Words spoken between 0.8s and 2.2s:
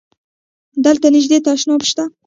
دلته نژدی تشناب شته؟